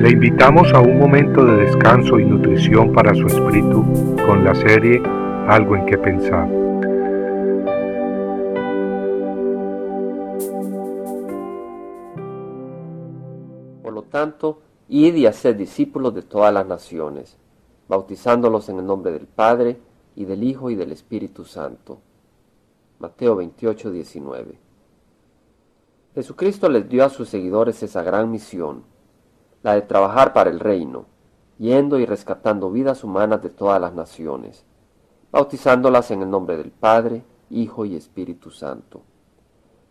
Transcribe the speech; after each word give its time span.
Le 0.00 0.12
invitamos 0.12 0.72
a 0.72 0.80
un 0.80 0.98
momento 0.98 1.44
de 1.44 1.66
descanso 1.66 2.18
y 2.18 2.24
nutrición 2.24 2.90
para 2.94 3.14
su 3.14 3.26
espíritu 3.26 3.84
con 4.26 4.42
la 4.42 4.54
serie 4.54 5.02
Algo 5.46 5.76
en 5.76 5.84
que 5.84 5.98
pensar. 5.98 6.48
Por 13.82 13.92
lo 13.92 14.02
tanto, 14.04 14.62
id 14.88 15.16
y 15.16 15.26
haced 15.26 15.56
discípulos 15.56 16.14
de 16.14 16.22
todas 16.22 16.54
las 16.54 16.66
naciones, 16.66 17.36
bautizándolos 17.86 18.70
en 18.70 18.78
el 18.78 18.86
nombre 18.86 19.12
del 19.12 19.26
Padre, 19.26 19.82
y 20.16 20.24
del 20.24 20.44
Hijo 20.44 20.70
y 20.70 20.76
del 20.76 20.92
Espíritu 20.92 21.44
Santo. 21.44 22.00
Mateo 23.00 23.36
28, 23.36 23.90
19. 23.90 24.58
Jesucristo 26.14 26.70
les 26.70 26.88
dio 26.88 27.04
a 27.04 27.10
sus 27.10 27.28
seguidores 27.28 27.82
esa 27.82 28.02
gran 28.02 28.30
misión, 28.30 28.82
la 29.62 29.74
de 29.74 29.82
trabajar 29.82 30.32
para 30.32 30.50
el 30.50 30.60
reino, 30.60 31.06
yendo 31.58 31.98
y 31.98 32.06
rescatando 32.06 32.70
vidas 32.70 33.04
humanas 33.04 33.42
de 33.42 33.50
todas 33.50 33.80
las 33.80 33.92
naciones, 33.92 34.64
bautizándolas 35.30 36.10
en 36.10 36.22
el 36.22 36.30
nombre 36.30 36.56
del 36.56 36.70
Padre, 36.70 37.24
Hijo 37.50 37.84
y 37.84 37.96
Espíritu 37.96 38.50
Santo. 38.50 39.02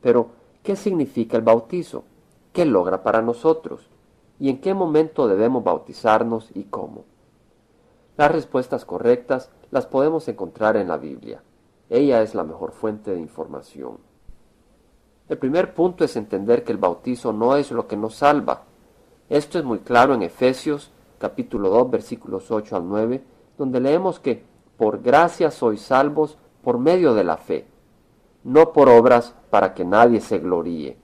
Pero, 0.00 0.28
¿qué 0.62 0.76
significa 0.76 1.36
el 1.36 1.42
bautizo? 1.42 2.04
¿Qué 2.52 2.64
logra 2.64 3.02
para 3.02 3.22
nosotros? 3.22 3.88
¿Y 4.38 4.50
en 4.50 4.60
qué 4.60 4.74
momento 4.74 5.26
debemos 5.26 5.64
bautizarnos 5.64 6.50
y 6.54 6.64
cómo? 6.64 7.04
Las 8.16 8.30
respuestas 8.30 8.84
correctas 8.84 9.50
las 9.70 9.86
podemos 9.86 10.28
encontrar 10.28 10.76
en 10.76 10.88
la 10.88 10.96
Biblia. 10.96 11.42
Ella 11.90 12.22
es 12.22 12.34
la 12.34 12.44
mejor 12.44 12.72
fuente 12.72 13.10
de 13.10 13.20
información. 13.20 13.98
El 15.28 15.38
primer 15.38 15.74
punto 15.74 16.04
es 16.04 16.16
entender 16.16 16.62
que 16.62 16.72
el 16.72 16.78
bautizo 16.78 17.32
no 17.32 17.56
es 17.56 17.72
lo 17.72 17.88
que 17.88 17.96
nos 17.96 18.14
salva, 18.14 18.62
esto 19.28 19.58
es 19.58 19.64
muy 19.64 19.80
claro 19.80 20.14
en 20.14 20.22
Efesios 20.22 20.92
capítulo 21.18 21.70
2 21.70 21.90
versículos 21.90 22.50
8 22.50 22.76
al 22.76 22.88
9, 22.88 23.24
donde 23.58 23.80
leemos 23.80 24.20
que 24.20 24.44
por 24.76 25.02
gracia 25.02 25.50
sois 25.50 25.80
salvos 25.80 26.38
por 26.62 26.78
medio 26.78 27.14
de 27.14 27.24
la 27.24 27.36
fe, 27.36 27.66
no 28.44 28.72
por 28.72 28.88
obras 28.88 29.34
para 29.50 29.74
que 29.74 29.84
nadie 29.84 30.20
se 30.20 30.38
gloríe. 30.38 30.98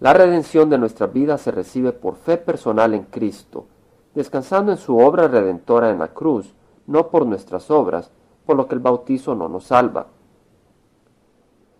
La 0.00 0.12
redención 0.12 0.70
de 0.70 0.78
nuestra 0.78 1.06
vida 1.06 1.38
se 1.38 1.50
recibe 1.50 1.92
por 1.92 2.16
fe 2.16 2.36
personal 2.36 2.94
en 2.94 3.04
Cristo, 3.04 3.66
descansando 4.14 4.72
en 4.72 4.78
su 4.78 4.98
obra 4.98 5.26
redentora 5.26 5.90
en 5.90 5.98
la 5.98 6.08
cruz, 6.08 6.54
no 6.86 7.08
por 7.08 7.26
nuestras 7.26 7.70
obras, 7.70 8.10
por 8.46 8.56
lo 8.56 8.68
que 8.68 8.74
el 8.74 8.80
bautizo 8.80 9.34
no 9.34 9.48
nos 9.48 9.64
salva. 9.64 10.08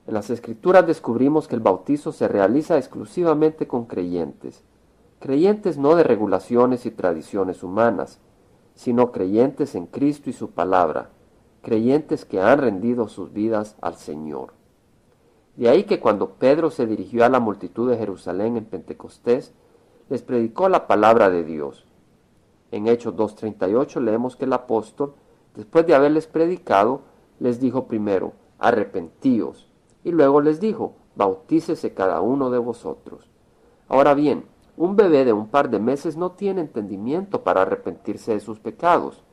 En 0.07 0.15
las 0.15 0.31
Escrituras 0.31 0.87
descubrimos 0.87 1.47
que 1.47 1.55
el 1.55 1.61
bautizo 1.61 2.13
se 2.13 2.29
realiza 2.29 2.79
exclusivamente 2.79 3.69
con 3.69 3.85
creyentes, 3.85 4.65
creyentes 5.21 5.79
no 5.79 5.97
de 5.97 6.05
regulaciones 6.05 6.87
y 6.87 6.91
tradiciones 6.91 7.63
humanas, 7.63 8.21
sino 8.75 9.11
creyentes 9.13 9.75
en 9.75 9.87
Cristo 9.87 10.31
y 10.31 10.33
su 10.33 10.51
palabra, 10.51 11.11
creyentes 11.63 12.25
que 12.25 12.41
han 12.41 12.59
rendido 12.59 13.09
sus 13.09 13.33
vidas 13.33 13.77
al 13.81 13.97
Señor. 13.97 14.53
De 15.57 15.69
ahí 15.69 15.85
que 15.85 15.99
cuando 15.99 16.35
Pedro 16.35 16.71
se 16.71 16.87
dirigió 16.87 17.25
a 17.25 17.29
la 17.29 17.41
multitud 17.41 17.91
de 17.91 17.97
Jerusalén 17.97 18.57
en 18.57 18.65
Pentecostés, 18.65 19.53
les 20.09 20.23
predicó 20.23 20.69
la 20.69 20.87
palabra 20.87 21.31
de 21.31 21.43
Dios. 21.43 21.85
En 22.71 22.87
Hechos 22.87 23.17
2.38 23.17 24.01
leemos 24.01 24.37
que 24.37 24.45
el 24.45 24.53
apóstol, 24.53 25.15
después 25.57 25.87
de 25.87 25.95
haberles 25.95 26.29
predicado, 26.29 27.01
les 27.41 27.59
dijo 27.59 27.89
primero, 27.89 28.35
arrepentíos, 28.59 29.69
y 30.05 30.13
luego 30.13 30.41
les 30.41 30.61
dijo, 30.61 30.95
bautícese 31.17 31.93
cada 31.93 32.21
uno 32.21 32.51
de 32.51 32.59
vosotros. 32.59 33.29
Ahora 33.89 34.15
bien, 34.15 34.45
un 34.79 34.95
bebé 34.95 35.25
de 35.25 35.33
un 35.33 35.49
par 35.49 35.71
de 35.71 35.81
meses 35.81 36.17
no 36.17 36.31
tiene 36.33 36.61
entendimiento 36.61 37.43
para 37.43 37.63
arrepentirse 37.63 38.33
de 38.33 38.41
sus 38.41 38.61
pecados. 38.61 39.25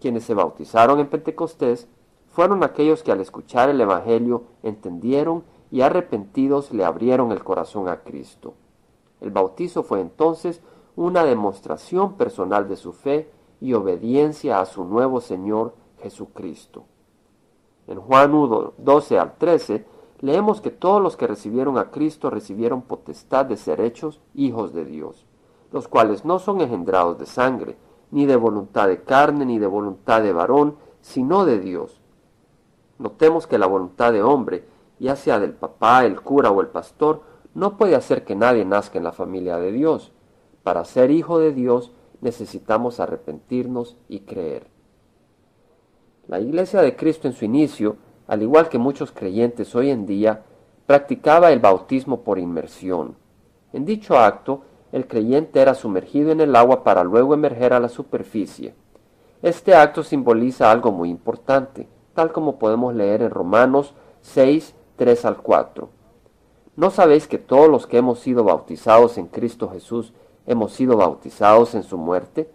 Quienes 0.00 0.24
se 0.24 0.34
bautizaron 0.34 1.00
en 1.00 1.08
Pentecostés 1.08 1.88
fueron 2.28 2.62
aquellos 2.62 3.02
que 3.02 3.10
al 3.10 3.20
escuchar 3.22 3.70
el 3.70 3.80
Evangelio 3.80 4.44
entendieron 4.62 5.44
y 5.70 5.80
arrepentidos 5.80 6.72
le 6.72 6.84
abrieron 6.84 7.32
el 7.32 7.42
corazón 7.42 7.88
a 7.88 8.02
Cristo. 8.02 8.52
El 9.22 9.30
bautizo 9.30 9.82
fue 9.82 10.02
entonces 10.02 10.60
una 10.94 11.24
demostración 11.24 12.18
personal 12.18 12.68
de 12.68 12.76
su 12.76 12.92
fe 12.92 13.30
y 13.62 13.72
obediencia 13.72 14.60
a 14.60 14.66
su 14.66 14.84
nuevo 14.84 15.22
Señor 15.22 15.74
Jesucristo. 16.02 16.84
En 17.86 17.98
Juan 17.98 18.34
1, 18.34 18.74
12 18.76 19.18
al 19.18 19.38
13 19.38 19.86
leemos 20.20 20.60
que 20.60 20.70
todos 20.70 21.02
los 21.02 21.16
que 21.16 21.26
recibieron 21.26 21.78
a 21.78 21.90
Cristo 21.90 22.30
recibieron 22.30 22.82
potestad 22.82 23.46
de 23.46 23.56
ser 23.56 23.80
hechos 23.80 24.20
hijos 24.34 24.72
de 24.72 24.84
Dios, 24.84 25.26
los 25.72 25.88
cuales 25.88 26.24
no 26.24 26.38
son 26.38 26.60
engendrados 26.60 27.18
de 27.18 27.26
sangre, 27.26 27.76
ni 28.10 28.26
de 28.26 28.36
voluntad 28.36 28.88
de 28.88 29.02
carne, 29.02 29.44
ni 29.44 29.58
de 29.58 29.66
voluntad 29.66 30.22
de 30.22 30.32
varón, 30.32 30.76
sino 31.00 31.44
de 31.44 31.58
Dios. 31.58 32.00
Notemos 32.98 33.46
que 33.46 33.58
la 33.58 33.66
voluntad 33.66 34.12
de 34.12 34.22
hombre, 34.22 34.64
ya 34.98 35.16
sea 35.16 35.38
del 35.38 35.52
papá, 35.52 36.04
el 36.04 36.20
cura 36.20 36.50
o 36.50 36.60
el 36.60 36.68
pastor, 36.68 37.22
no 37.54 37.76
puede 37.76 37.94
hacer 37.94 38.24
que 38.24 38.36
nadie 38.36 38.64
nazca 38.64 38.98
en 38.98 39.04
la 39.04 39.12
familia 39.12 39.58
de 39.58 39.72
Dios. 39.72 40.12
Para 40.62 40.84
ser 40.84 41.10
hijo 41.10 41.38
de 41.38 41.52
Dios 41.52 41.92
necesitamos 42.20 43.00
arrepentirnos 43.00 43.96
y 44.08 44.20
creer. 44.20 44.68
La 46.26 46.40
iglesia 46.40 46.80
de 46.82 46.96
Cristo 46.96 47.28
en 47.28 47.34
su 47.34 47.44
inicio 47.44 47.96
al 48.26 48.42
igual 48.42 48.68
que 48.68 48.78
muchos 48.78 49.12
creyentes 49.12 49.74
hoy 49.74 49.90
en 49.90 50.06
día, 50.06 50.42
practicaba 50.86 51.52
el 51.52 51.60
bautismo 51.60 52.22
por 52.22 52.38
inmersión. 52.38 53.16
En 53.72 53.84
dicho 53.84 54.18
acto, 54.18 54.62
el 54.92 55.06
creyente 55.06 55.60
era 55.60 55.74
sumergido 55.74 56.30
en 56.30 56.40
el 56.40 56.54
agua 56.56 56.84
para 56.84 57.04
luego 57.04 57.34
emerger 57.34 57.72
a 57.72 57.80
la 57.80 57.88
superficie. 57.88 58.74
Este 59.42 59.74
acto 59.74 60.02
simboliza 60.02 60.70
algo 60.70 60.92
muy 60.92 61.10
importante, 61.10 61.88
tal 62.14 62.32
como 62.32 62.58
podemos 62.58 62.94
leer 62.94 63.22
en 63.22 63.30
Romanos 63.30 63.94
6, 64.22 64.74
3 64.96 65.24
al 65.24 65.36
4. 65.38 65.88
¿No 66.76 66.90
sabéis 66.90 67.26
que 67.28 67.38
todos 67.38 67.68
los 67.68 67.86
que 67.86 67.98
hemos 67.98 68.20
sido 68.20 68.44
bautizados 68.44 69.18
en 69.18 69.26
Cristo 69.26 69.68
Jesús 69.68 70.12
hemos 70.46 70.72
sido 70.72 70.96
bautizados 70.96 71.74
en 71.74 71.82
su 71.82 71.98
muerte? 71.98 72.50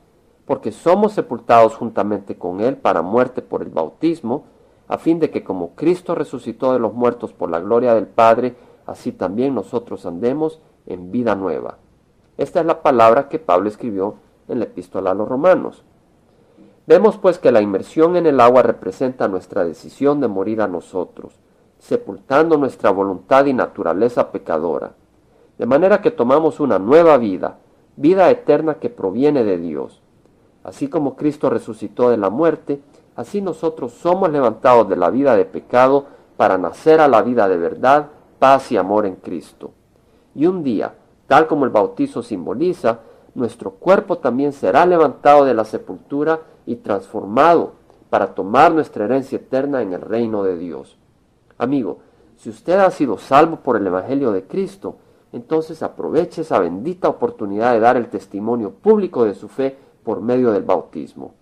Porque 0.46 0.72
somos 0.72 1.14
sepultados 1.14 1.76
juntamente 1.76 2.38
con 2.38 2.62
Él 2.62 2.78
para 2.78 3.02
muerte 3.02 3.42
por 3.42 3.62
el 3.62 3.70
bautismo, 3.70 4.46
a 4.92 4.98
fin 4.98 5.22
de 5.22 5.30
que 5.30 5.42
como 5.42 5.74
Cristo 5.74 6.16
resucitó 6.16 6.74
de 6.74 6.80
los 6.80 6.94
muertos 6.94 7.32
por 7.32 7.50
la 7.50 7.62
gloria 7.62 7.96
del 7.96 8.08
Padre, 8.08 8.58
así 8.86 9.14
también 9.14 9.56
nosotros 9.56 10.06
andemos 10.06 10.60
en 10.86 11.14
vida 11.14 11.34
nueva. 11.34 11.78
Esta 12.36 12.60
es 12.60 12.66
la 12.66 12.82
palabra 12.82 13.30
que 13.30 13.40
Pablo 13.40 13.70
escribió 13.70 14.16
en 14.50 14.60
la 14.60 14.66
epístola 14.66 15.12
a 15.12 15.14
los 15.14 15.30
romanos. 15.30 15.86
Vemos 16.88 17.18
pues 17.18 17.40
que 17.40 17.54
la 17.54 17.62
inmersión 17.62 18.18
en 18.18 18.26
el 18.26 18.42
agua 18.42 18.64
representa 18.64 19.30
nuestra 19.30 19.64
decisión 19.64 20.20
de 20.20 20.28
morir 20.28 20.62
a 20.62 20.68
nosotros, 20.68 21.40
sepultando 21.80 22.58
nuestra 22.58 22.90
voluntad 22.90 23.46
y 23.46 23.54
naturaleza 23.54 24.30
pecadora, 24.34 24.92
de 25.58 25.66
manera 25.68 26.02
que 26.02 26.12
tomamos 26.12 26.60
una 26.60 26.80
nueva 26.80 27.18
vida, 27.18 27.60
vida 27.96 28.30
eterna 28.30 28.74
que 28.74 28.90
proviene 28.90 29.46
de 29.46 29.58
Dios. 29.58 30.02
Así 30.66 30.90
como 30.90 31.16
Cristo 31.16 31.50
resucitó 31.50 32.10
de 32.10 32.18
la 32.18 32.30
muerte, 32.30 32.82
Así 33.16 33.42
nosotros 33.42 33.92
somos 33.94 34.32
levantados 34.32 34.88
de 34.88 34.96
la 34.96 35.10
vida 35.10 35.36
de 35.36 35.46
pecado 35.46 36.06
para 36.38 36.58
nacer 36.58 37.02
a 37.02 37.08
la 37.08 37.22
vida 37.22 37.48
de 37.48 37.58
verdad, 37.58 38.08
paz 38.40 38.72
y 38.72 38.78
amor 38.78 39.06
en 39.06 39.16
Cristo. 39.16 39.72
Y 40.34 40.46
un 40.46 40.64
día, 40.64 40.96
tal 41.28 41.48
como 41.48 41.66
el 41.66 41.72
bautizo 41.72 42.24
simboliza, 42.24 43.00
nuestro 43.36 43.72
cuerpo 43.72 44.18
también 44.18 44.54
será 44.54 44.86
levantado 44.86 45.46
de 45.46 45.54
la 45.54 45.66
sepultura 45.66 46.40
y 46.66 46.78
transformado 46.78 47.74
para 48.10 48.34
tomar 48.34 48.74
nuestra 48.74 49.06
herencia 49.06 49.38
eterna 49.38 49.82
en 49.82 49.94
el 49.94 50.02
reino 50.02 50.44
de 50.44 50.58
Dios. 50.58 50.98
Amigo, 51.58 52.00
si 52.38 52.50
usted 52.50 52.80
ha 52.80 52.90
sido 52.92 53.18
salvo 53.18 53.58
por 53.58 53.76
el 53.76 53.86
Evangelio 53.86 54.32
de 54.32 54.46
Cristo, 54.46 54.96
entonces 55.32 55.84
aproveche 55.84 56.42
esa 56.42 56.60
bendita 56.60 57.08
oportunidad 57.08 57.74
de 57.74 57.80
dar 57.82 57.98
el 57.98 58.10
testimonio 58.10 58.72
público 58.72 59.26
de 59.26 59.36
su 59.36 59.48
fe 59.48 59.78
por 60.04 60.22
medio 60.22 60.52
del 60.52 60.64
bautismo 60.64 61.34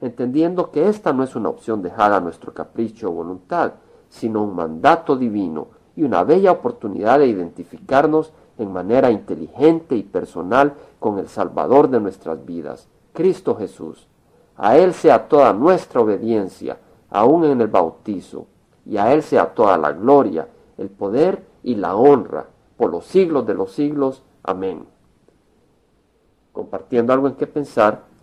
entendiendo 0.00 0.70
que 0.70 0.88
esta 0.88 1.12
no 1.12 1.22
es 1.22 1.34
una 1.34 1.48
opción 1.48 1.82
dejada 1.82 2.16
a 2.16 2.20
nuestro 2.20 2.54
capricho 2.54 3.08
o 3.08 3.12
voluntad, 3.12 3.72
sino 4.08 4.42
un 4.42 4.54
mandato 4.54 5.16
divino 5.16 5.68
y 5.96 6.04
una 6.04 6.22
bella 6.22 6.52
oportunidad 6.52 7.18
de 7.18 7.26
identificarnos 7.26 8.32
en 8.58 8.72
manera 8.72 9.10
inteligente 9.10 9.96
y 9.96 10.02
personal 10.02 10.74
con 10.98 11.18
el 11.18 11.28
Salvador 11.28 11.88
de 11.88 12.00
nuestras 12.00 12.44
vidas, 12.44 12.88
Cristo 13.12 13.56
Jesús. 13.56 14.06
A 14.56 14.76
Él 14.76 14.92
sea 14.94 15.28
toda 15.28 15.52
nuestra 15.52 16.00
obediencia, 16.00 16.78
aun 17.10 17.44
en 17.44 17.60
el 17.60 17.68
bautizo, 17.68 18.46
y 18.84 18.96
a 18.96 19.12
Él 19.12 19.22
sea 19.22 19.54
toda 19.54 19.78
la 19.78 19.92
gloria, 19.92 20.48
el 20.76 20.88
poder 20.88 21.44
y 21.62 21.74
la 21.76 21.94
honra, 21.94 22.46
por 22.76 22.90
los 22.90 23.04
siglos 23.04 23.46
de 23.46 23.54
los 23.54 23.72
siglos. 23.72 24.22
Amén. 24.42 24.86
Compartiendo 26.52 27.12
algo 27.12 27.28
en 27.28 27.34
qué 27.34 27.46
pensar, 27.46 28.04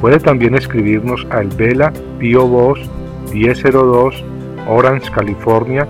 Puede 0.00 0.20
también 0.20 0.54
escribirnos 0.54 1.26
a 1.30 1.40
El 1.40 1.48
Vela 1.48 1.92
Pio 2.18 2.46
Box 2.46 2.80
1002 3.32 4.24
Orange, 4.68 5.10
California 5.10 5.88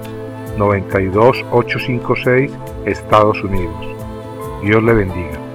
92856, 0.56 2.52
Estados 2.86 3.42
Unidos. 3.42 3.86
Dios 4.62 4.82
le 4.82 4.92
bendiga. 4.94 5.47